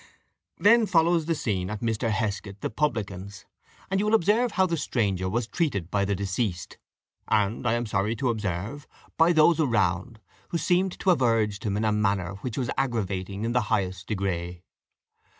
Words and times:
Then 0.57 0.87
follows 0.87 1.27
the 1.27 1.35
scene 1.35 1.69
at 1.69 1.81
Mr. 1.81 2.09
Heskett 2.09 2.61
the 2.61 2.71
publican's, 2.71 3.45
and 3.91 3.99
you 3.99 4.07
will 4.07 4.15
observe 4.15 4.53
how 4.53 4.65
the 4.65 4.75
stranger 4.75 5.29
was 5.29 5.45
treated 5.45 5.91
by 5.91 6.05
the 6.05 6.15
deceased, 6.15 6.79
and, 7.27 7.67
I 7.67 7.73
am 7.73 7.85
sorry 7.85 8.15
to 8.15 8.29
observe, 8.29 8.87
by 9.15 9.31
those 9.31 9.59
around, 9.59 10.19
who 10.49 10.57
seem 10.57 10.89
to 10.89 11.09
have 11.11 11.21
urged 11.21 11.65
him 11.65 11.77
in 11.77 11.85
a 11.85 11.91
manner 11.91 12.33
which 12.37 12.57
was 12.57 12.71
aggravating 12.79 13.45
in 13.45 13.51
the 13.51 13.61
highest 13.69 14.07
degree. 14.07 14.63